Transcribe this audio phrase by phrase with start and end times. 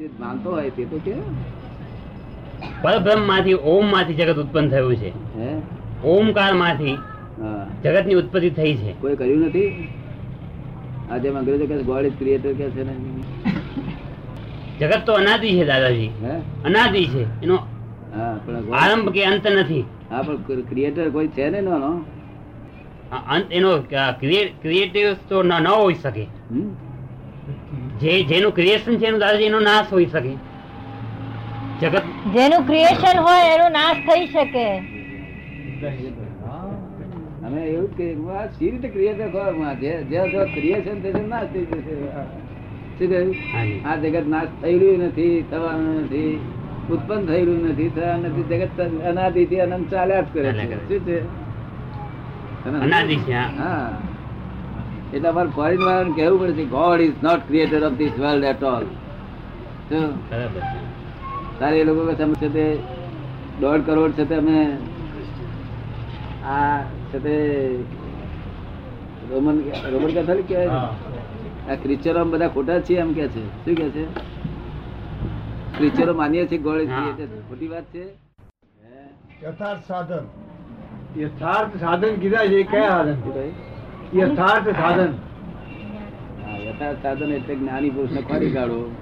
[0.00, 0.08] જે
[0.44, 1.14] હોય તે તો કે
[2.82, 5.10] પરબ્રહ્મમાંથી ઓમમાંથી જગત ઉત્પન્ન થયું છે.
[6.04, 6.94] ઓમકારમાંથી
[7.84, 8.92] જગતની ઉત્પત્તિ થઈ છે.
[9.00, 9.88] કોઈ કર્યું નથી?
[11.10, 12.94] આજે અંગ્રેજો કે ગોડ ઇઝ ક્રિએટર કે છે ને.
[14.80, 16.10] જગત તો અનાદિ છે દાદાજી.
[16.24, 16.34] હે?
[16.64, 17.22] અનાદિ છે.
[17.42, 17.56] એનો
[18.74, 19.84] આરંભ કે અંત નથી.
[20.10, 21.74] હા પણ ક્રિએટર કોઈ છે ને એનો?
[23.34, 23.78] અંત એનો
[24.62, 26.24] ક્રિએટિવ તો ન ન હોઈ શકે?
[28.00, 30.32] જે જેનું ક્રિએશન છે એનું દાદાજી એનો નાશ હોઈ શકે.
[31.80, 32.04] જગત
[32.34, 34.66] જેનું ક્રિએશન હોય એનો નાશ થઈ શકે.
[37.46, 41.22] અમે એવું જ કહીએ કે આ સી રીતે ક્રિએટર ખબર જે જે જો ક્રિએશન થશે
[41.26, 41.94] નાશ થઈ જશે.
[43.84, 46.32] આ જગત નાશ થયેલું નથી થવાનું નથી
[46.90, 48.44] ઉત્પન્ન થયેલું નથી થવાનું નથી.
[48.50, 48.80] જગત
[49.10, 50.78] અનાદિથી અનંત ચાલ્યા જ કરે છે.
[50.88, 51.18] શું છે?
[52.64, 53.90] તમે અનાદિ છે હા.
[55.14, 58.62] એટલે અમારે ફોરેન વાળાને કહેવું પડે છે God is not creator of this world at
[58.62, 58.84] all
[61.58, 62.66] તારે એ લોકો કહે છે તે
[63.60, 64.58] દોઢ કરોડ છે તે અમે
[66.44, 67.36] આ છે તે
[69.30, 69.56] રોમન
[69.92, 70.90] રોમન કેથોલિક કહેવાય?
[71.68, 73.42] આ ક્રિશ્ચનો બધા ખોટા છીએ એમ કે છે.
[73.64, 74.04] શું કે છે?
[75.76, 76.80] ક્રિશ્ચનો માનીએ છીએ ગોળ
[77.48, 78.04] ખોટી વાત છે?
[79.42, 80.24] યથાર્થ સાધન.
[81.16, 83.69] યથાર્થ સાધન કીધા છે કયા સાધન કહ્યું?
[84.14, 85.12] યથાર્થ સાધન.
[86.66, 88.96] યથાર્થ સાધન એટલે જ્ઞાની પુરુષને ખોરી કાઢો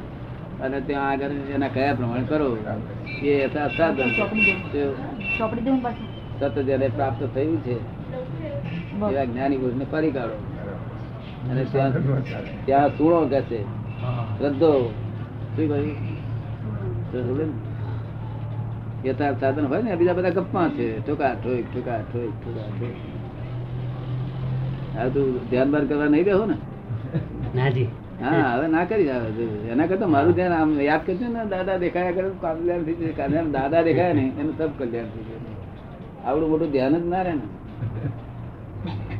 [0.62, 2.56] અને ત્યાં આગળ એના કયા પ્રમાણે કરો
[3.22, 4.10] એ યથાર્થ સાધન
[6.40, 7.74] સત જેને પ્રાપ્ત થયું છે
[8.96, 10.36] એવા જ્ઞાની પુરુષને ફરી કાઢો.
[11.50, 11.92] અને ત્યાં
[12.66, 13.62] ત્યાં સુણો કે છે.
[14.38, 14.94] શ્રદ્ધો.
[15.56, 17.36] શું કહ્યું?
[17.38, 19.08] ને?
[19.08, 21.06] યથાર્થ સાધન હોય ને બીજા બધા ગપ્પા છે.
[21.06, 23.17] ઠોકા ઠોક ઠોકા ઠોક ઠોકા ઠોક
[24.98, 26.56] હવે તું ધ્યાન બાર કરવા નહીં બેહો ને.
[27.54, 27.88] નાજી
[28.22, 29.08] હા હવે ના કરી
[29.72, 33.52] એના કરતા મારું ધ્યાન આમ યાદ કરજો ને દાદા દેખાયા કરે કલ્યાણ થઈ જશે કલ્યાણ
[33.56, 35.52] દાદા દેખાય ને એનું સબ કલ્યાણ થઈ જશે
[36.26, 37.44] આવડું મોટું ધ્યાન જ ના રહે ને.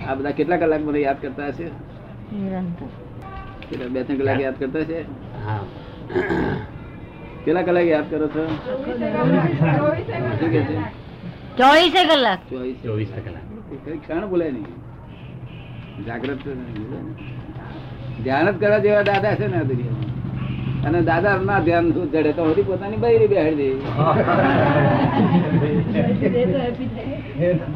[0.07, 1.67] આ બધા કેટલા કલાક મને યાદ કરતા હશે?
[3.69, 4.99] કેટલા બે ત્રણ કલાક યાદ કરતા છે
[5.47, 5.63] હા.
[7.45, 8.43] કેટલા કલાક યાદ કરો છો?
[10.39, 10.77] શું કે છે?
[11.59, 12.41] ચોવીસે કલાક.
[12.51, 12.77] ચોવીસ.
[12.85, 13.47] ચોવીસ કલાક.
[14.03, 14.69] ક્ષણ બોલાય નહીં.
[16.07, 16.45] જાગ્રત.
[18.25, 22.43] ધ્યાન જ કરવા જેવા દાદા છે ને દુનિયામાં અને દાદા ના ધ્યાન શું જડે તો
[22.45, 23.75] હજી પોતાની બૈરી બેહાડી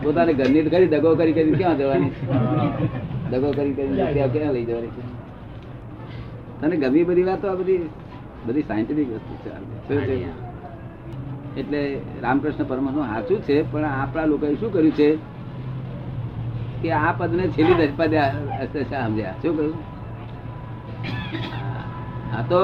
[0.03, 2.12] પોતાની ઘરની કરી દગો કરી કરી ક્યાં જવાની?
[3.31, 5.03] દગો કરી કરી ક્યાં લઈ જવાની છે?
[6.61, 7.88] તને ગમી બધી વાતો આ બધી?
[8.47, 9.50] બધી સાયન્ટિફિક વસ્તુ છે?
[11.61, 11.81] એટલે
[12.22, 15.31] રામકૃષ્ણ પરમહંસ સાચું છે પણ આપણા લોકોએ શું કર્યું છે?
[16.82, 18.19] કે આ પદને છેલ્લી દસ પદે
[18.72, 19.34] સમજ્યા?
[19.43, 19.76] શું કહ્યું?
[22.37, 22.60] આ તો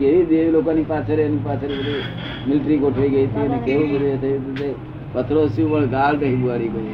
[0.00, 2.02] કેવી દેવ લોકોની પાછળ એની પાછળ બધું
[2.48, 4.74] મિલિટરી ગોઠવી ગઈ હતી અને કેવું બધું થયું હતું
[5.14, 6.90] પથરો શું પણ ગાળ નહીં બુવારી ગઈ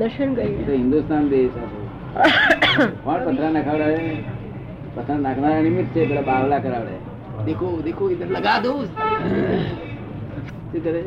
[0.00, 0.54] દર્શન કરી.
[0.70, 1.52] હિન્દુસ્તાન દેશ
[3.04, 4.00] પણ પથરા નખાવડાવે?
[4.96, 6.96] પથરા નાખનારા નિમિત્ત છે પેલા બાવલા કરાવડે.
[7.46, 8.72] દેખો દેખો ઇધર લગા દો.
[10.70, 11.02] શું કરે?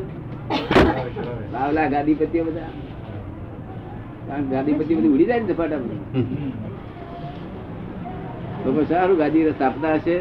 [1.52, 2.72] બાવલા ગાદીપતિઓ બધા.
[4.26, 5.80] કારણ ગાદીપતિ બધી ઉડી જાય ને ઝપાટા
[8.64, 10.16] લોકો સારું ગાદી સ્થાપતા હશે.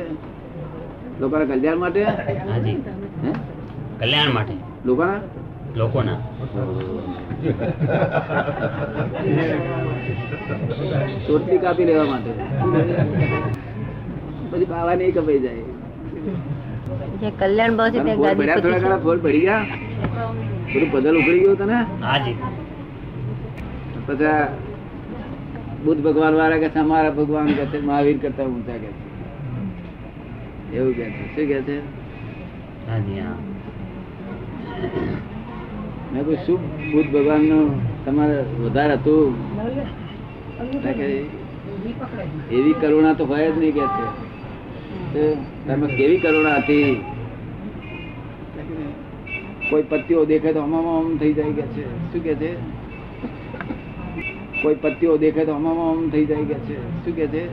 [1.21, 2.01] લોકોના કલ્યાણ માટે?
[4.01, 4.55] કલ્યાણ માટે.
[4.85, 5.19] લોકોના?
[5.79, 6.19] લોકોના.
[11.27, 12.31] ચોટલી કાપી લેવા માટે.
[14.51, 15.63] પછી બાવા નહીં કપાઈ જાય.
[17.41, 19.63] કલ્યાણ પડ્યા થોડા ઘણા ફોલ પડી ગયા.
[20.73, 21.79] બધું પદલ ઉખડી ગયું તને?
[24.07, 24.25] પછી
[25.85, 29.03] બુદ્ધ ભગવાન વાળા કે અમારા ભગવાન કે છે મહાવીર કરતા ઊંચા કે છે.
[30.77, 31.23] એવું કે છે.
[31.35, 31.77] શું કે છે?
[36.13, 36.59] મેં કોઈ શું
[36.91, 37.65] બુદ્ધ ભગવાનનું
[38.05, 39.27] તમારે વધારે હતું?
[42.51, 45.35] એવી કરુણા તો હોય જ નહીં કે છે.
[45.67, 46.87] તમે કેવી કરુણા હતી?
[49.69, 52.13] કોઈ પત્તીઓ દેખે તો હમામ હમ થઈ જાય કે છે?
[52.13, 52.55] શું કે છે?
[54.63, 57.05] કોઈ પત્તીઓ દેખે તો હમામ હમ થઈ જાય કે છે?
[57.05, 57.47] શું કે છે?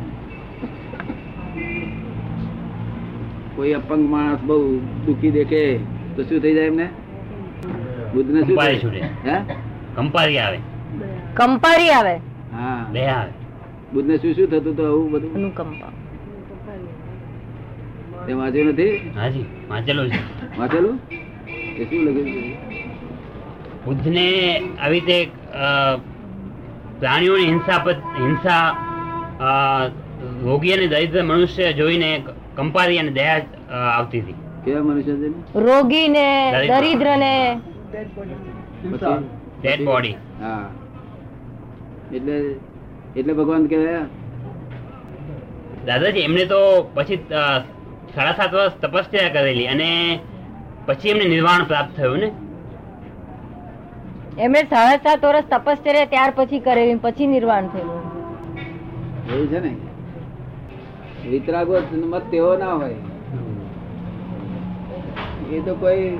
[3.57, 5.79] કોઈ અપંગ માણસ બહુ દુખી દેખે
[6.17, 6.89] તો શું થઈ જાય એમને?
[8.15, 8.93] બુદ્ધ ને શું.
[8.93, 9.55] હે?
[9.97, 10.59] કંપારી આવે.
[11.35, 12.15] કંપારી આવે.
[12.53, 12.87] હા.
[12.93, 13.31] બે આવે.
[13.93, 15.35] બુદ્ધ ને શું શું થતું તો આવું બધું?
[15.35, 15.93] અનુકંપા.
[18.27, 19.11] તે વાંચ્યું નથી?
[19.17, 20.59] હાજી વાંચેલું છે.
[20.59, 21.01] વાંચેલું?
[21.81, 22.37] એ શું લખ્યું
[24.79, 25.19] આવી રીતે
[27.01, 27.81] પ્રાણીઓની હિંસા
[28.19, 28.65] હિંસા
[30.47, 32.11] રોગી અને દરિદ્ર મનુષ્ય જોઈને
[32.57, 33.41] કંપારી અને દયા
[33.91, 34.37] આવતી હતી.
[34.65, 35.29] કેવા મનુષ્ય છે
[35.67, 36.75] રોગી ને દરિદ્ર.
[36.75, 37.33] દરિદ્ર ને
[39.63, 40.67] ડેડ બોડી હા.
[42.17, 42.37] એટલે
[43.17, 44.03] એટલે ભગવાન કહેવાય.
[45.87, 46.61] દાદાજી એમને તો
[46.95, 47.19] પછી
[48.15, 49.91] સાડા સાત વર્ષ તપસ્યા કરેલી અને
[50.87, 52.29] પછી એમને નિર્વાણ પ્રાપ્ત થયું ને?
[54.39, 57.91] એમણે સાડા સાત વર્ષ તપશ્ચર્યા ત્યાર પછી કરેલી પછી નિર્વાણ થયું.
[59.33, 59.73] એવું છે ને?
[61.31, 62.99] વિતરાગો મત તેવો ના હોય.
[65.53, 66.19] એ તો કોઈ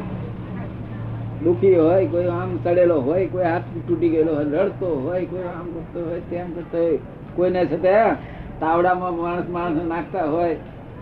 [1.45, 5.67] દુખી હોય કોઈ આમ સડેલો હોય કોઈ હાથ તૂટી ગયેલો હોય રડતો હોય કોઈ આમ
[5.75, 6.99] કરતો હોય તેમ કરતો હોય
[7.37, 8.17] કોઈને છતાં
[8.61, 10.57] તાવડામાં માણસ માણસ નાખતા હોય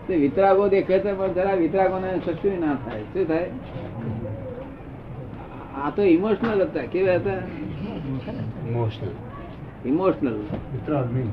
[0.07, 3.03] તે વિતરાગો દેખે છે પણ જરા વિતરાગોને શક્તિ ના થાય.
[3.13, 3.47] શું થાય?
[5.83, 6.87] આ તો ઇમોશનલ હતા.
[6.93, 7.41] કેવા હતા?
[8.69, 9.15] ઇમોશનલ
[9.89, 10.37] ઇમોશનલ
[10.73, 11.31] વિતરાગ નહીં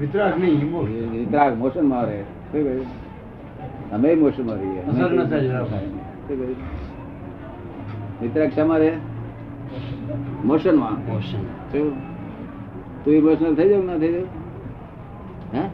[0.00, 0.88] વિતરાગ નહીં હિંમત.
[1.14, 2.20] વિતરાગ મોશનમાં રહે
[3.92, 4.82] અમે મોશનમાં રહીએ.
[4.82, 5.64] અમે અસર ન થાય જરા.
[6.26, 6.38] શું?
[8.22, 8.92] વિતરાગ શામાં રહે
[10.44, 10.76] મોશન
[13.04, 14.28] તું ઇમોશનલ થઈ જાવ ના થઈ જાવ
[15.54, 15.64] હે?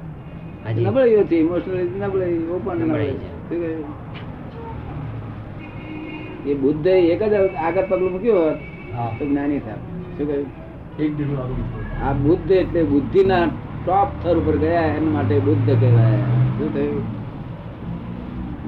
[0.74, 3.82] નબળાઈઓ છે ઇમોશનલ નબળાઈ ઓપન નબળાઈ નબળાઈ.
[6.44, 6.50] છે.
[6.50, 8.56] એ બુદ્ધ એક જ આગળ પગલું મૂક્યું હોત
[9.18, 9.74] તો જ્ઞાની થાય
[10.18, 12.06] શું કહ્યું.
[12.08, 13.46] આ બુદ્ધ એટલે બુદ્ધિના
[13.86, 16.16] ટોપ થર ઉપર ગયા એના માટે બુદ્ધ કહેવાય.
[16.58, 17.02] શું થયું?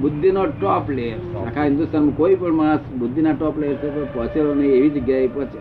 [0.01, 4.89] બુદ્ધિનો ટોપ લેયર આખા હિન્દુસ્તાનમાં કોઈ પણ માણસ બુદ્ધિના ટોપ લેયર છે પહોંચેલો નહીં એવી
[4.89, 5.59] જગ્યાએ પહોંચે.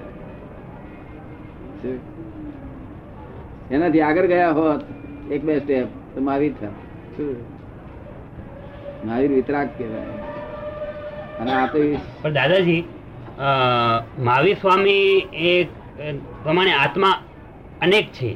[3.74, 4.80] એનાથી આગળ ગયા હોત
[5.32, 5.86] એક બે સ્ટેપ
[6.18, 7.26] તો મહાવીર થાય
[9.06, 10.14] મહાવીર વિતરાગ કહેવાય.
[11.40, 11.82] અને આ તો
[12.22, 12.82] પણ દાદાજી
[14.26, 15.04] મહાવીર સ્વામી
[15.48, 15.52] એ
[16.44, 17.14] પ્રમાણે આત્મા
[17.86, 18.30] અનેક છે.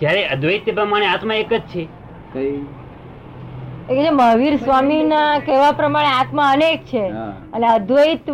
[0.00, 1.84] જ્યારે અદ્વૈત પ્રમાણે આત્મા એક જ છે.
[2.32, 2.56] કઈ?
[3.90, 7.06] એ કે જે મહાવીર સ્વામી ના કહેવા પ્રમાણે આત્મા અનેક છે.
[7.54, 8.26] અને અદ્વૈત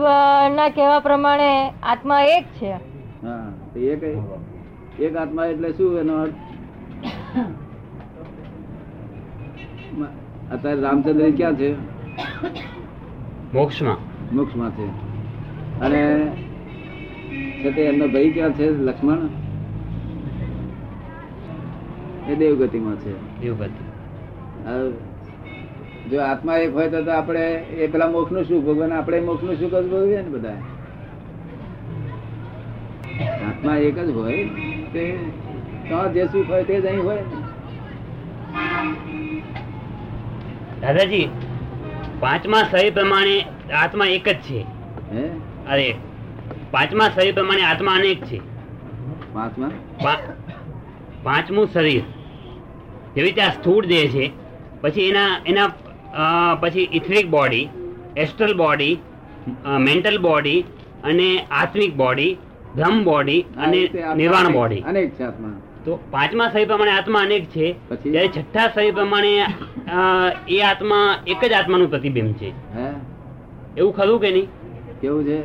[0.57, 1.53] ના કહેવા પ્રમાણે
[1.93, 2.75] આત્મા એક છે.
[3.25, 4.19] હા તો એ કઈ?
[5.07, 6.39] એક આત્મા એટલે શું એનો અર્થ?
[10.53, 11.73] અત્યારે રામચંદ્ર ક્યાં છે?
[13.55, 13.97] મોક્ષમાં.
[14.37, 14.87] મોક્ષમાં છે.
[15.81, 16.33] અને
[17.63, 18.71] છે એમનો ભાઈ ક્યાં છે?
[18.71, 19.19] લક્ષ્મણ?
[22.29, 23.41] એ દેવગતિમાં છે.
[23.41, 23.85] દેવગતિ.
[26.11, 29.91] જો આત્મા એક હોય તો આપણે એ પેલા મોક્ષનું સુખ ભગવાન આપણે મોક્ષનું સુખ જ
[29.91, 30.53] ભોગવીએ ને બધા
[33.49, 34.45] આત્મા એક જ હોય
[34.93, 35.19] તે
[36.15, 37.19] જે સુખ હોય તે જ અહીં હોય.
[40.83, 41.27] દાદાજી
[42.21, 43.37] પાંચમા શરીર પ્રમાણે
[43.83, 44.61] આત્મા એક જ છે.
[45.73, 45.89] અરે
[46.75, 48.39] પાંચમા શરીર પ્રમાણે આત્મા અનેક છે.
[51.25, 51.67] પાંચમું?
[51.75, 52.05] શરીર.
[53.15, 54.25] જેવી રીતે આ સ્થૂળ દેહ છે
[54.83, 55.69] પછી એના એના
[56.63, 57.65] પછી etheric body
[58.25, 58.95] astral body
[59.87, 60.61] mental body
[61.05, 61.29] અને
[61.63, 62.33] આત્મિક બોડી
[62.77, 63.81] બ્રહ્મ બોડી અને
[64.21, 64.83] નિર્વાણ બોડી.
[64.91, 65.57] અનેક છે આત્મા.
[65.85, 67.67] તો પાંચમા સહી પ્રમાણે આત્મા અનેક છે.
[67.91, 68.13] પછી?
[68.15, 69.33] જ્યારે છઠ્ઠા સહી પ્રમાણે
[70.57, 72.51] એ આત્મા એક જ આત્માનું પ્રતિબિંબ છે.
[72.77, 72.89] હે?
[73.79, 74.49] એવું ખરું કે નહીં?
[75.03, 75.39] કેવું છે?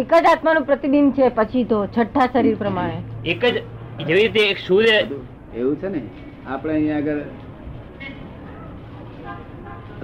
[0.00, 2.98] એક જ આત્માનું પ્રતિબિંબ છે પછી તો છઠ્ઠા શરીર પ્રમાણે.
[3.32, 3.54] એક જ
[4.06, 4.96] જેવી રીતે એક સૂર્ય
[5.54, 6.02] એવું છે ને?
[6.46, 7.20] આપણે અહીંયા આગળ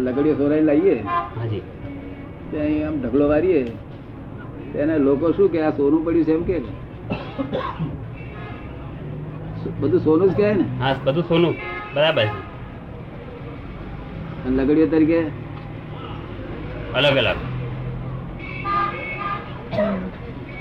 [0.05, 0.97] લગડીઓ સોરાઈ લાવીએ
[1.39, 1.65] હાજી.
[2.51, 3.63] ત્યાં અહીં આમ ઢગલો વારીએ.
[4.73, 6.57] તેને લોકો શું કે આ સોનું પડ્યું છે એમ કે?
[9.71, 10.65] બધું સોનું જ કહેવાય ને?
[10.81, 11.57] હા બધું સોનું.
[11.95, 12.25] બરાબર.
[12.25, 12.29] છે
[14.47, 15.21] અને લગડીઓ તરીકે?
[16.95, 17.37] અલગ અલગ.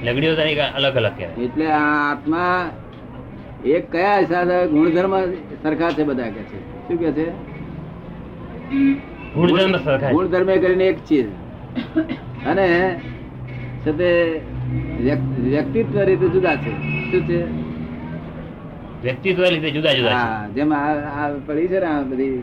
[0.04, 1.44] લગડીઓ તરીકે અલગ અલગ કહેવાય.
[1.44, 2.70] એટલે આ આત્મા
[3.66, 5.14] એક કયા હિસાબે ગુણધર્મ
[5.64, 6.88] સરખા છે બધા કે છે?
[6.88, 7.26] શું કે છે?
[9.36, 10.12] ગુણધર્મ સરખા.
[10.12, 11.28] ગુણધર્મ કરીને એક ચીજ.
[12.46, 13.00] અને
[13.86, 14.42] છે તે
[15.40, 16.72] વ્યક્તિત્વ રીતે જુદા છે.
[17.12, 17.61] શું છે?
[19.04, 20.82] વ્યક્તિત્વ લીધે જુદા જુદા હા જેમ આ
[21.14, 22.42] આ પડી છે ને આ બધી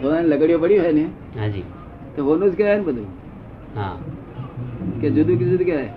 [0.00, 1.04] સોનાની લગડીઓ પડી હોય ને
[1.36, 1.64] હાજી
[2.16, 3.08] તો ઓનું જ કહેવાય ને બધું.
[3.76, 3.96] હા.
[5.00, 5.92] કે જુદું કે જુદું કહેવાય.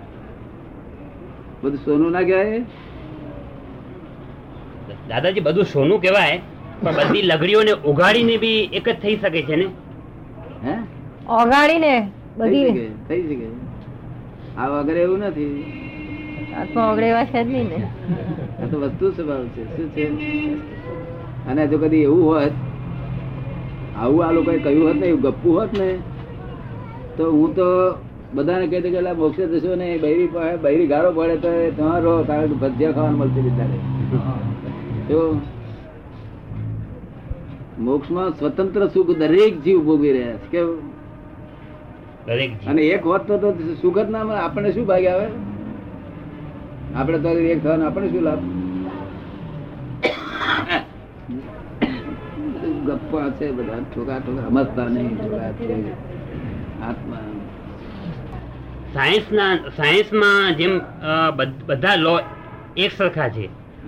[1.62, 2.60] બધું સોનું ના કહેવાય
[5.08, 6.36] દાદાજી બધું સોનું કહેવાય
[6.82, 9.66] પણ બધી લગડીઓને ઉગાડીને બી એક જ થઈ શકે છે ને?
[10.64, 10.74] હે?
[11.36, 11.92] ઓગાડીને
[12.38, 13.48] બધી થઈ શકે.
[14.56, 15.52] આ વગર એવું નથી.
[16.58, 17.78] આત્મા છે જ નહીં ને.
[18.70, 19.62] તો વસ્તુ સ્વભાવ છે.
[19.76, 20.06] શું છે?
[21.50, 22.54] અને જો કદી એવું હોત
[24.00, 25.88] આવું આ લોકોએ કહ્યું હોત ને એવું ગપ્પું હોત ને
[27.16, 27.68] તો હું તો
[28.34, 30.28] બધાને કહી દઉં કે મોક્ષે જશો ને બૈરી
[30.62, 33.76] બૈરી ગાળો પડે તો તમારો રહો કારણ કે ભજીયા ખાવાનું મળશે બિચારે.
[35.08, 35.20] જો
[37.80, 40.48] મોક્ષમાં સ્વતંત્ર સુખ દરેક જીવ ભોગવી રહ્યા છે.
[40.50, 40.78] કેવું
[42.26, 45.28] દરેક અને એક હોત તો સુખ જ ના આપણને શું ભાગ્ય આવે?
[46.96, 48.42] આપણે તો એક થવાનું આપણે શું લાભ?
[52.86, 55.76] ગપ્પા છે બધા ઠોકા ઠોકા સમજતા નહીં ઠોકા છે.
[56.82, 57.20] આત્મા.
[58.94, 60.80] સાયન્સના સાયન્સમાં જેમ
[61.66, 62.20] બધા લો
[62.76, 63.46] એક સરખા છે.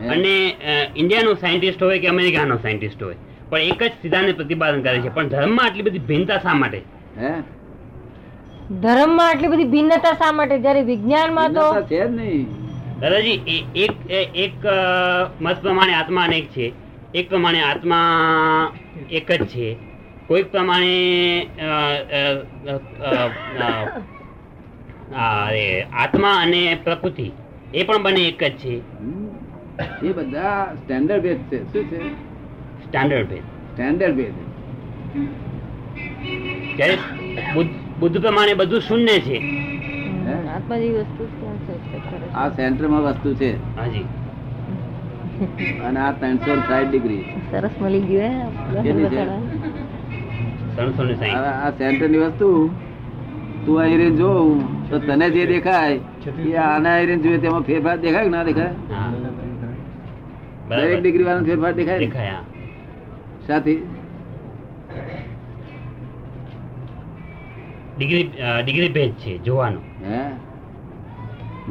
[0.08, 0.34] અને
[0.96, 3.16] ઇન્ડિયાનો સાયન્ટિસ્ટ હોય કે અમેરિકાનો સાયન્ટિસ્ટ હોય
[3.50, 5.14] પણ એક જ સિદ્ધાંત પ્રતિપાદન કરે છે.
[5.14, 6.82] પણ ધર્મમાં આટલી બધી ભિન્નતા શા માટે?
[7.18, 7.32] હે?
[8.80, 10.58] ધર્મમાં આટલી બધી ભિન્નતા શા માટે?
[10.58, 12.59] જ્યારે વિજ્ઞાનમાં તો છે જ નહીં.
[13.00, 13.94] દાદાજી એક
[14.36, 14.56] એક
[15.40, 16.72] મત પ્રમાણે આત્મા અનેક છે.
[17.14, 18.00] એક પ્રમાણે આત્મા
[19.10, 19.76] એક જ છે.
[20.26, 21.46] કોઈક પ્રમાણે
[25.92, 27.28] આત્મા અને પ્રકૃતિ
[27.74, 28.74] એ પણ બંને એક જ છે.
[30.06, 31.58] એ બધા સ્ટેન્ડર્ડ ભેદ છે.
[31.72, 32.00] શું છે?
[32.84, 33.44] સ્ટાન્ડર્ડ ભેદ.
[33.72, 34.34] સ્ટેન્ડર્ડ ભેદ.
[36.76, 36.96] જ્યારે
[37.54, 39.38] બુદ્ધ બુદ્ધ પ્રમાણે બધું શૂન્ય છે?
[40.60, 41.24] આત્મા જેવી વસ્તુ
[42.40, 43.50] આ સેન્ટરમાં વસ્તુ છે.
[43.76, 44.06] હાજી.
[45.86, 47.24] અને આ ત્રણસો સાઠ ડિગ્રી.
[47.50, 48.46] સરસ મળી ગયું
[48.84, 48.92] છે?
[50.76, 51.70] ત્રણસો ને આ
[52.24, 52.48] વસ્તુ
[53.64, 54.58] તું રહીને જોઉં
[54.90, 55.96] તો તને જે દેખાય
[56.50, 58.72] એ આના અહીં જોઈએ તેમાં ફેરફાર દેખાય કે ના દેખાય?
[58.90, 59.10] હા.
[60.68, 62.36] દરેક ડિગ્રી વાળો ફેરફાર દેખાય દેખાય
[63.46, 63.80] સાથી?
[67.96, 68.24] ડિગ્રી
[68.64, 69.80] ડિગ્રી ભેદ છે જોવાનો.
[70.04, 70.20] હે?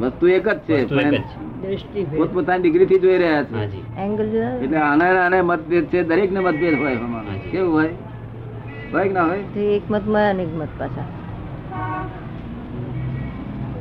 [0.00, 3.54] વસ્તુ એક જ છે જ પોતપોતાની ડિગ્રી થી જોઈ રહ્યા છે.
[3.54, 3.82] હાજી.
[3.98, 6.96] એંગલ જુદા એટલે આના આને મતભેદ છે દરેક ને મતભેદ હોય
[7.52, 7.88] કેવું હોય?
[8.92, 9.42] હોય કે ના હોય?
[9.74, 11.08] એક મતમાં અને એક મત પાછા.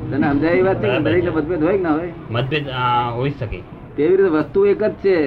[0.09, 2.11] તને સમજાય વાત છે દરેક ને મતભેદ હોય કે ના હોય?
[2.31, 2.67] મતભેદ
[3.13, 3.59] હોય શકે.
[3.95, 4.29] તેવી રીતે?
[4.29, 5.17] વસ્તુ એક જ છે.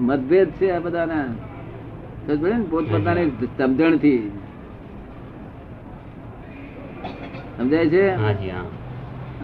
[0.00, 1.24] મતભેદ છે આ બધાના.
[2.70, 4.30] પોતપોતાની સમજણથી
[7.58, 8.14] સમજાય છે?
[8.14, 8.77] હાજી હા.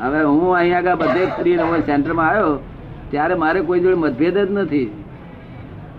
[0.03, 1.57] હવે હું અહીંયા આગળ બધે ફરી
[1.89, 2.53] સેન્ટરમાં આવ્યો
[3.11, 4.89] ત્યારે મારે કોઈ જોડે મતભેદ જ નથી.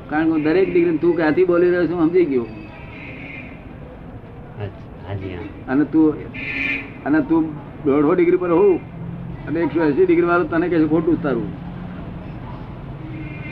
[0.09, 2.47] કારણ કે હું દરેક ડિગ્રી તું ક્યાંથી બોલી રહ્યો છું સમજી ગયો.
[5.71, 6.07] અને તું
[7.05, 7.43] અને તું
[7.85, 8.79] દોઢો ડિગ્રી પર હોઉં
[9.47, 11.49] અને એકસો એસી ડિગ્રી વાળું તને કહે છે ખોટું તારું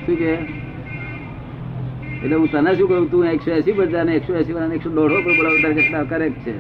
[0.06, 0.32] શું કે?
[2.24, 3.10] એટલે હું તને શું કહું?
[3.12, 6.40] તું એકસો એસી પર જાય એકસો એસી વાળા એકસો દોઢો પર બોલાવું તારે કેટલા કરેક્ટ
[6.46, 6.54] છે.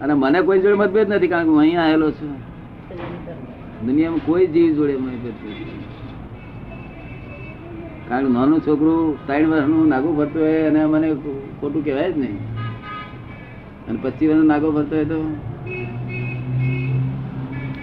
[0.00, 2.32] અને મને કોઈ જોડે મતભેદ નથી કારણ કે હું અહીંયા આવેલો છું.
[3.86, 5.80] દુનિયામાં કોઈ જીવ જોડે મતભેદ નથી.
[8.08, 11.14] કારણ કે નાનું છોકરું ત્રણ વર્ષનું નાગો ફરતો હોય અને મને
[11.60, 12.38] ખોટું કહેવાય જ નહીં.
[13.88, 15.18] અને પચીસ વર્ષ નાગો ફરતો હોય તો?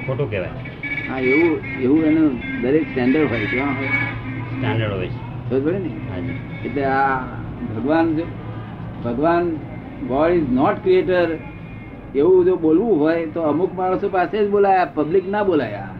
[0.08, 0.50] ખોટું કહેવાય.
[1.10, 3.88] હા એવું એવું એનું દરેક સ્ટેન્ડર્ડ હોય કેવા હોય
[4.58, 5.20] સ્ટાન્ડર્ડ હોય છે.
[5.50, 5.90] ખબર પડે ને?
[6.66, 7.18] એટલે આ
[7.76, 8.24] ભગવાન જો
[9.06, 9.56] ભગવાન
[10.12, 11.28] ગોડ ઇઝ નોટ ક્રિએટર
[12.16, 15.94] એવું જો બોલવું હોય તો અમુક માણસો પાસે જ બોલાયા પબ્લિક ના બોલાયા.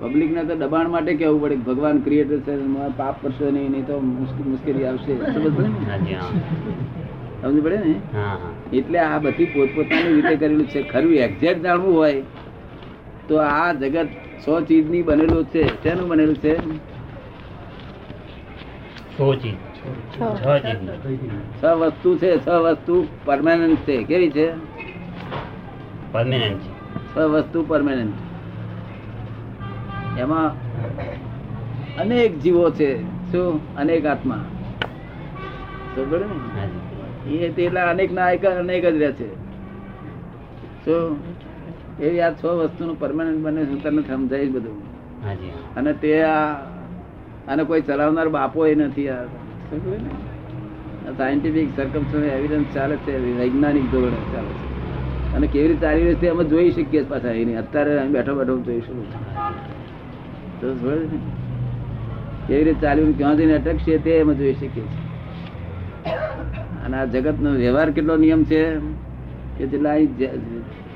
[0.00, 2.52] પબ્લિક ને તો દબાણ માટે કેવું પડે ભગવાન ક્રિએટર છે
[2.96, 5.12] પાપ કરશો નહીં નહીં તો મુશ્કેલી આવશે.
[5.32, 5.80] સમજ પડે ને?
[5.90, 6.30] હાજી હા
[7.42, 7.94] સમજ પડે ને?
[8.14, 8.52] હા હા.
[8.72, 10.80] એટલે આ બધી પોતપોતાની રીતે કરેલું છે.
[10.92, 12.22] ખરું એક્ઝેક્ટ જાણવું હોય
[13.28, 14.08] તો આ જગત
[14.44, 15.62] સો ચીજની બનેલું છે.
[15.82, 16.54] શેનું બનેલું છે?
[21.62, 24.02] છ વસ્તુ છે છ વસ્તુ પરમાનન્ટ છે.
[24.02, 24.52] કેવી છે?
[26.12, 28.14] પરમેનન્ટ છે છ વસ્તુ પરમેનન્ટ
[30.18, 30.52] એમાં
[31.96, 33.02] અનેક જીવો છે.
[33.32, 33.76] શું?
[33.76, 34.44] અનેક આત્મા.
[37.28, 39.34] એ તેટલા અનેક નાયક અનેક જ રહે છે.
[40.84, 41.16] શું?
[42.00, 44.82] એવી આ છ વસ્તુનું પરમાનન્ટ બને છે તને સમજાય બધું.
[45.74, 46.54] અને તે આ
[47.50, 49.08] અને કોઈ ચલાવનાર બાપો એ નથી
[51.16, 54.68] સાયન્ટિફિક સરકમ એવિડન્સ ચાલે છે, વૈજ્ઞાનિક ધોરણે ચાલે છે.
[55.36, 57.56] અને કેવી રીતે ચાલી રહી છે અમે જોઈ શકીએ પાછા એની.
[57.56, 59.06] અત્યારે અહીં બેઠો બેઠો જોઈ શકું
[62.46, 64.84] કેવી રીતે ચાલ્યું ક્યાં જઈને અટકશે તે અમે જોઈ શકીએ છીએ.
[66.84, 68.62] અને આ જગતનો વ્યવહાર કેટલો નિયમ છે?
[69.58, 70.10] કે જેટલા અહીં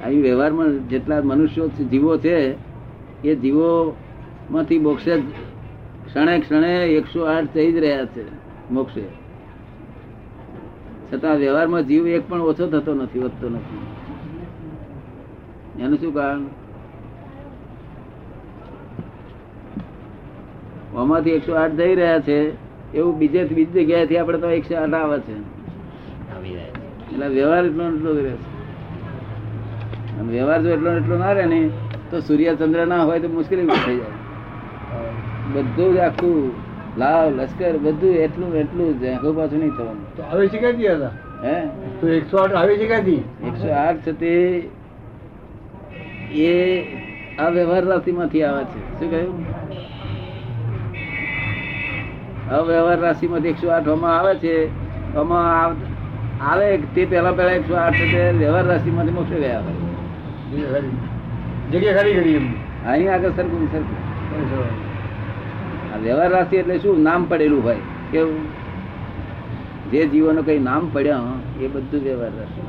[0.04, 2.36] અહીં વ્યવહારમાં જેટલા મનુષ્યો જીવો છે,
[3.24, 3.96] એ જીવો
[4.50, 5.14] માંથી મોક્ષે
[6.14, 8.22] ક્ષણે ક્ષણે એકસો આઠ થઈ જ રહ્યા છે
[8.70, 9.02] મોક્ષે.
[11.12, 13.86] છતાં વ્યવહારમાં જીવ એક પણ ઓછો થતો નથી વધતો નથી.
[15.82, 16.46] એનું શું કારણ?
[20.96, 22.38] આમાંથી એકસો આઠ થઈ રહ્યા છે
[22.94, 25.36] એવું બીજે બીજી જગ્યાએથી આપણે તો એકસો આઠ આવે છે.
[27.12, 31.70] એટલે વ્યવહાર એટલો એટલો રહે છે વ્યવહાર જો એટલો એટલો ના રહે ને
[32.10, 34.23] તો સૂર્ય ચંદ્ર ના હોય તો મુશ્કેલી થઈ જાય.
[35.52, 36.52] બધું જ આખું
[36.98, 40.16] લાવ લશ્કર બધું એટલું એટલું જ આખું પાછું નહીં થવાનું.
[40.16, 41.10] તો આવે છે ક્યાંથી હતા
[41.42, 41.56] હે?
[42.00, 43.22] તો એકસો આઠ આવે છે ક્યાંથી?
[43.46, 44.32] એકસો આઠ છે તે
[46.34, 46.52] એ
[47.38, 48.80] આ વ્યવહાર રાશિમાંથી આવે છે.
[49.00, 49.36] શું કહ્યું?
[52.50, 54.56] અવ્યવહાર રાશિમાંથી એકસો આઠ આમાં આવે છે.
[55.16, 55.44] આમાં
[56.50, 60.80] આવે તે પહેલા પહેલા એકસો આઠ છે તે વ્યવહાર રાશિમાંથી મોકલી ગયા આવે
[61.70, 62.48] જગ્યા ખાલી કરી એમ
[62.86, 64.83] અહીં આગળ સરખું સરખું.
[66.04, 66.96] વ્યવહાર રાશિ એટલે શું?
[67.08, 67.82] નામ પડેલું હોય.
[68.12, 68.42] કેવું?
[69.90, 72.62] જે જીવોનો કઈ નામ પડ્યા એ બધું વ્યવહાર રાશિ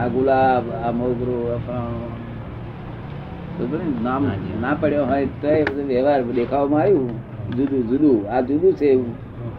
[0.00, 2.12] આ ગુલાબ આ મોગરો આ ફલાણું.
[4.06, 4.22] નામ
[4.62, 7.10] ના પડ્યો હોય તો એ બધું વ્યવહાર દેખાવામાં આવ્યું.
[7.56, 8.18] જુદું જુદું.
[8.34, 9.12] આ જુદું છે એવું.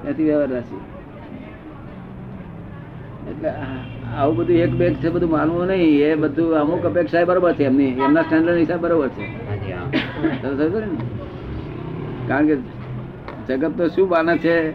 [0.07, 0.77] નથી વ્યવહાર રાશિ
[3.31, 3.49] એટલે
[4.19, 5.93] આવું બધું એક બેગ છે બધું માનવું નહીં.
[6.07, 7.93] એ બધું અમુક અપેક્ષા બરોબર છે એમની.
[8.05, 9.87] એમના સ્ટેન્ડર્ડ હિસાબ બરોબર છે હાજી હા
[10.41, 10.89] તમે સમજો ને?
[12.31, 12.57] કારણ કે
[13.47, 14.71] જગત તો શું માને છે?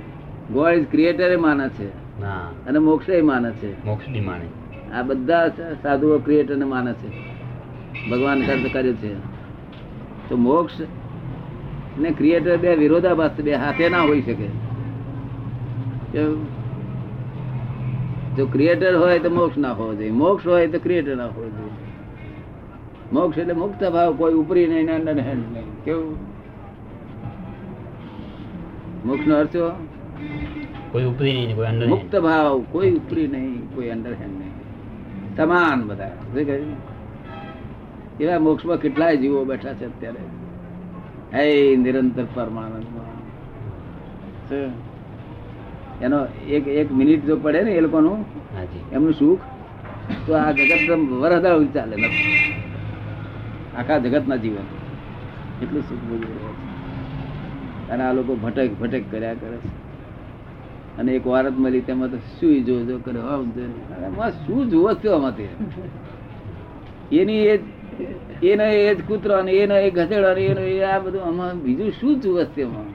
[0.52, 1.88] ગોડ ઇઝ ક્રિએટર માને છે.
[2.66, 3.84] અને મોક્ષ માને છે.
[3.84, 4.46] મોક્ષની માને.
[4.92, 5.48] આ બધા
[5.82, 7.08] સાધુઓ ક્રિએટર ને માને છે.
[8.10, 9.14] ભગવાન કર્મ કરે છે.
[10.28, 10.80] તો મોક્ષ
[11.98, 14.48] ને ક્રિએટર બે વિરોધાભાસ બે હાથે ના હોઈ શકે?
[18.36, 20.10] જો ક્રિએટર હોય તો મોક્ષ ના હોવો જોઈએ.
[20.10, 21.70] મોક્ષ હોય તો ક્રિએટર ના હોવો જોઈએ.
[23.12, 26.35] મોક્ષ એટલે મુક્ત ભાવ કોઈ ઉપરી નહીં કેવું?
[29.06, 29.56] મોક્ષ નો અર્થ
[30.92, 35.36] કોઈ ઉપરી નહીં કોઈ અંદર મુક્ત ભાવ કોઈ ઉપરી નહીં કોઈ અંડર હેન્ડ નહીં.
[35.36, 36.10] તમામ બધા?
[38.20, 40.22] એવા મોક્ષમાં કેટલાય જીવો બેઠા છે અત્યારે.
[41.36, 43.06] હે નિરંતર પરમાનંદમાં.
[46.00, 48.24] એનો એક એક મિનિટ જો પડે ને એ લોકોનું
[48.92, 49.40] એમનું સુખ
[50.26, 51.96] તો આ જગત વરહદા ચાલે.
[53.76, 54.66] આખા જગતના જીવન.
[55.62, 56.65] એટલું સુખ ભોગવી રહ્યા છે.
[57.90, 59.68] અને આ લોકો ભટક ભટક કર્યા કરે છે.
[60.98, 64.32] અને એક વારત મળી તેમાં તો શું જો જો કરે ને.
[64.46, 65.48] શું જુઓ છો આમાંથી
[67.12, 67.54] એની એ
[68.42, 71.92] એનો એ જ કૂતરો અને એનો એ ઘસેડો અને એનો એ આ બધું, આમાં બીજું
[71.92, 72.88] શું જુઓ છે એમાં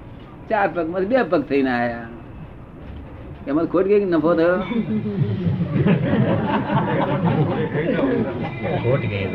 [0.49, 2.20] ચાર પગમાં બે પગ થઈને આયા.
[3.47, 4.57] એમાં ખોટ ગઈ કે નફો થયો?
[8.83, 9.27] ખોટ ગઈ?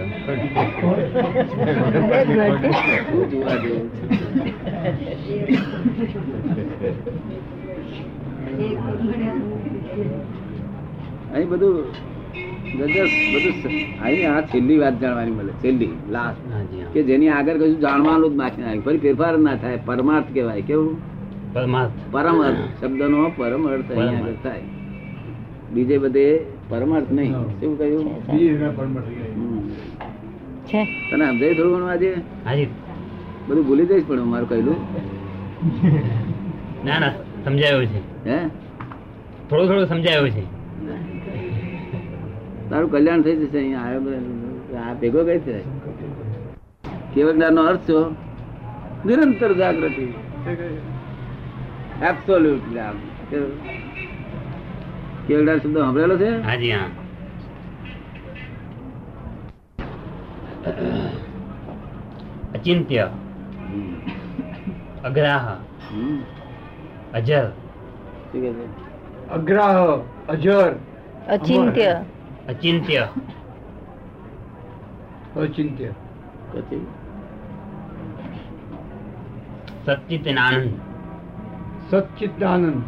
[11.32, 11.74] અહીં બધું
[12.78, 13.08] બધું
[14.02, 16.40] અહીં આ છેલ્લી વાત જાણવાની મળે છેલ્લી લાસ્ટ
[16.94, 20.96] કે જેની આગળ કશું જાણવાનું જ બાકી નાખ્યું ફરી ફેરફાર ના થાય પરમાર્થ કહેવાય કેવું?
[21.56, 24.64] પરમ અર્થ શબ્દનો પરમ અર્થ અહીંયા થાય.
[25.74, 26.26] બીજે બધે
[26.70, 27.32] પરમાર્થ નહીં.
[27.60, 28.04] શું કહ્યું?
[31.10, 32.10] તને સમજાય થોડું ઘણું આજે?
[33.48, 34.78] બધું ભૂલી જઈશ પણ મારું કહેલું.
[36.86, 37.12] ના ના
[37.44, 38.00] સમજાયું છે.
[38.28, 38.38] હે?
[39.48, 40.44] થોડું થોડું સમજાયું છે.
[42.70, 43.86] તારું કલ્યાણ થઈ જશે અહીંયા.
[43.86, 45.56] આવ્યો આ ભેગો કઈ છે
[47.14, 48.00] કેવળ નો અર્થ છો
[49.06, 50.06] નિરંતર જાગૃતિ.
[52.02, 52.96] એબ્સોલ્યુટ જ્ઞાન
[55.26, 56.30] કેવડા શબ્દ સાંભળેલો છે?
[56.42, 56.88] હાજી હા.
[62.54, 63.10] અચિંત્ય
[65.04, 65.56] અગ્રાહ
[67.14, 67.52] અજર.
[69.30, 69.76] અગ્રાહ
[70.28, 70.72] અજર
[71.28, 72.04] અચિંત્ય.
[72.48, 73.08] અચિંત્ય.
[75.36, 75.88] અચિંત્ય.
[76.52, 76.82] સચિત
[79.86, 80.95] સચ્ચિતનાનંદ
[81.90, 82.82] સચ્ચિદાનંદ.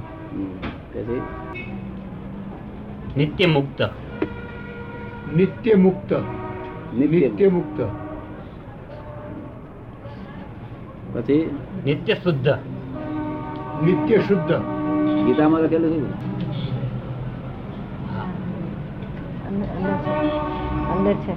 [3.17, 3.81] નિત્ય મુક્ત
[5.37, 6.11] નિત્ય મુક્ત
[6.95, 7.79] નિત્ય મુક્ત
[11.13, 11.51] પછી
[11.85, 12.49] નિત્ય શુદ્ધ
[13.85, 14.53] નિત્ય શુદ્ધ
[15.27, 16.03] ગીતામાં લખેલું છે
[19.49, 20.15] અંદર અંદર છે
[20.93, 21.35] અંદર છે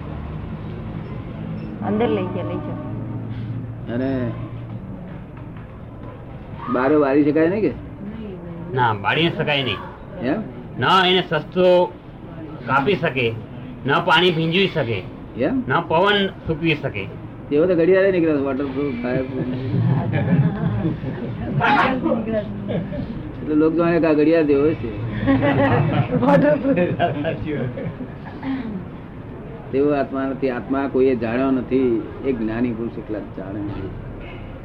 [1.87, 2.79] અંદર લઈ ગયા લઈ જાઓ
[3.93, 4.11] અને
[6.75, 7.71] બારે વારી શકાય નહીં કે?
[8.75, 9.81] ના બાળી શકાય નહીં.
[10.31, 10.39] એમ?
[10.83, 11.65] ના એને સસ્તો
[12.67, 13.27] કાપી શકે
[13.85, 14.99] ન પાણી ભીંજવી શકે
[15.47, 15.55] એમ?
[15.67, 17.03] ન પવન સૂકવી શકે.
[17.49, 18.99] તેવો તો ઘડિયાળે નીકળ્યો વોટરપ્રૂફ
[23.41, 24.89] એટલે લોકો જાણે કે આ ઘડિયાળ દેવો છે.
[29.71, 31.89] તેવો આત્મા નથી આત્મા કોઈએ જાણ્યો નથી
[32.27, 33.83] એક જ્ઞાની પુરુષ એકલા જાણે છે.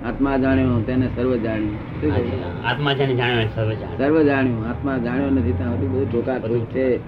[0.05, 2.67] આત્મા જાણ્યો તેને સર્વ જાણ્યું.
[2.67, 4.69] આત્મા જેને જાણ્યો સર્વ જાણે સર્વ જાણ્યું.
[4.69, 7.01] આત્મા જાણ્યો નથી ત્યાં સુધી બધું ઠોકા છે.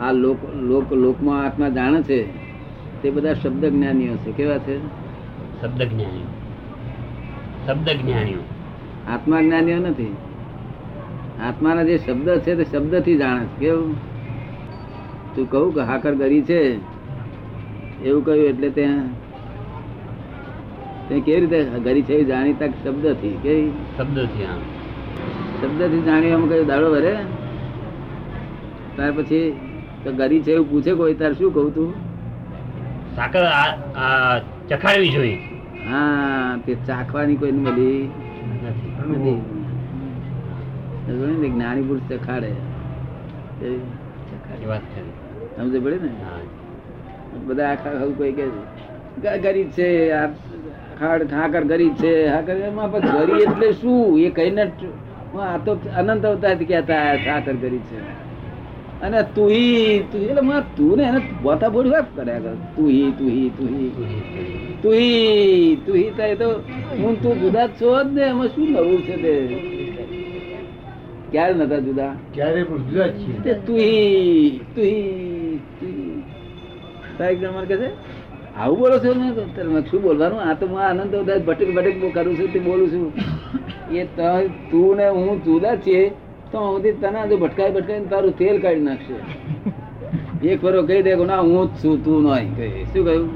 [0.00, 2.26] આ લોક લોક લોકમાં આત્મા જાણે છે.
[3.02, 4.32] તે બધા શબ્દ જ્ઞાનીઓ છે.
[4.32, 4.78] કેવા છે?
[5.62, 6.26] શબ્દ જ્ઞાનીઓ
[7.66, 8.38] શબ્દ જ્ઞાનીઓ
[9.08, 10.16] આત્મા જ્ઞાનીઓ નથી.
[11.48, 13.60] આત્માના જે શબ્દ છે તે શબ્દથી જાણે છે.
[13.60, 13.94] કેવું?
[15.36, 16.78] તું કહું કે હાકર ગરી છે?
[18.04, 19.27] એવું કહ્યું એટલે ત્યાં
[21.08, 23.70] તે કેવી રીતે ગરી છે જાણીતા શબ્દથી કેવી?
[23.96, 24.60] શબ્દથી આમ
[25.60, 27.12] શબ્દથી જાણીવામાં કઈ દાડો ભરે
[28.96, 29.46] ત્યાર પછી
[30.04, 31.90] તો ગરી છે એવું પૂછે કોઈ તાર શું કહું તું?
[33.16, 33.44] સાકર
[34.70, 35.36] ચખાડવી જોઈએ.
[35.86, 38.00] હા તે ચાખવાની કોઈ મળી
[39.08, 39.38] નથી?
[41.46, 42.50] જ્ઞાની પુરુષ ચખાડે.
[45.56, 46.10] સમજે પડે ને?
[46.22, 46.40] હા.
[47.46, 48.44] બધા આખા કોઈ કે
[49.44, 50.28] ગરીબ છે આ
[51.00, 52.12] ખાડ ખાકર ગરી છે.
[52.34, 54.18] હાકર એમાં પણ ગરી એટલે શું?
[54.20, 54.64] એ કહીને
[55.48, 57.98] આ તો અનંત અવતાર કહેતા ખાકર ગરી છે.
[59.06, 62.54] અને તુહી તુહી એટલે માં તું ને એને બોતા બોડી વાત કર્યા કર.
[62.76, 63.90] તુહી તુહી તુહી
[64.82, 66.48] તુહી તુહી એ તો
[67.00, 68.22] હું તું જુદા છો જ ને.
[68.32, 69.34] એમાં શું નવું છે તે?
[71.32, 72.12] ક્યારે નતા જુદા?
[72.34, 73.40] ક્યારે પણ જુદા છીએ.
[73.44, 76.22] તે તુહી તુહી તુહી
[77.18, 77.90] સાહેબ મને કે છે?
[78.58, 79.26] આવું બોલો છો ને
[79.88, 80.40] શું બોલવાનું?
[80.48, 81.14] આ તો હું આનંદ
[81.48, 83.06] ભટક ભટક કરું છું તે બોલું છું.
[83.98, 84.02] એ
[84.70, 86.02] તું ને હું જુદા છીએ
[86.52, 89.16] તો હું તને જો ભટકાઈ ભટકાઈ તારું તેલ કાઢી નાખશે.
[90.50, 92.66] એક ફરો કહી દે ના હું જ છું તું નહીં કહે.
[92.90, 93.30] શું કહ્યું?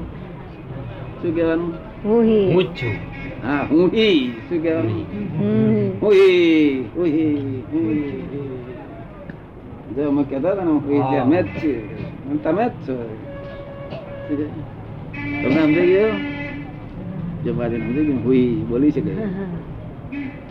[1.21, 1.71] શું કહેવાનું?
[2.03, 2.95] હું જ છું.
[3.45, 4.19] હા હું હી.
[4.47, 5.03] શું કહેવાનું.
[6.01, 6.71] હું હી.
[6.95, 7.35] હું હી
[7.71, 7.85] હું
[9.95, 11.79] જો અમે કહેતા હતા ને હું હી અમે જ છીએ.
[12.43, 12.95] તમે જ છો?
[15.43, 16.11] તમને સમજાઈ ગયો?
[17.45, 19.13] જો મારે સમજાઈ ગયું હુઈ બોલી શકે.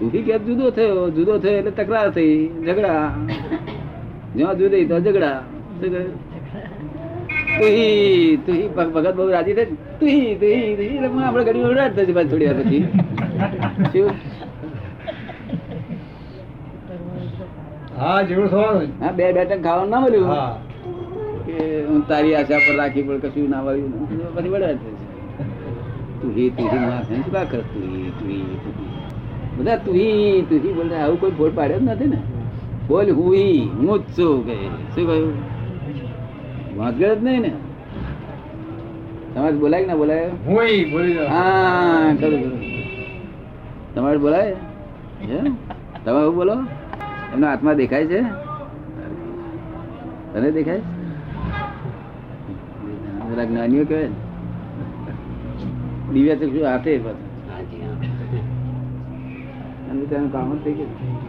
[0.01, 2.35] હુઈ કે જુદો થયો જુદો થયો એટલે તકરાર થઈ
[2.67, 3.05] ઝઘડા.
[4.37, 5.39] જ્યાં જુદી તો ઝઘડા
[7.59, 9.69] તુહી તુહી ભગત બહુ રાજી થાય
[10.01, 12.83] તુહી તુહી તુહી એટલે આપણે ઘડી ઉડાડ થશે પાછી થોડી વાર પછી.
[13.93, 14.11] શું?
[17.99, 18.89] હા જેવું થવાનું.
[19.03, 20.29] હા બે બેઠક ખાવાનું ના મળ્યું?
[20.29, 20.53] હા.
[21.53, 23.93] કે હું તારી આશા પર રાખી પણ કશું ના મળ્યું
[24.35, 24.93] પછી થશે
[26.21, 28.45] તુહી તુહી માં શું કર તુહી તુહી
[29.57, 32.19] બધા તુહી તુહી બોલે આવું કોઈ ફોડ પાડ્યો જ નથી ને.
[32.89, 34.55] બોલ હુઈ હું જ છું કે
[34.95, 35.35] શું કહ્યું?
[36.77, 37.53] વાંચગળ જ નહીં ને.
[39.35, 40.29] તમારે બોલાય ના બોલાય?
[40.47, 42.43] બોલી હા ખરું
[43.95, 44.57] તમારે બોલાય?
[46.05, 46.57] તમે એવું બોલો?
[47.33, 48.21] એમનો હાથમાં દેખાય છે?
[50.33, 50.83] તને દેખાય?
[53.33, 54.15] બધા જ્ઞાનીઓ કહેવાય ને.
[56.13, 56.99] દિવ્યા ચક્ષુ હાથે
[60.11, 61.22] તેનું કામ જ થઈ ગયું.